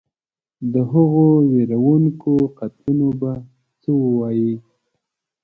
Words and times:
د 0.73 0.75
هغو 0.91 1.27
وېروونکو 1.51 2.31
قتلونو 2.57 3.07
به 3.19 3.31
څه 3.81 3.89
ووایې. 4.01 4.53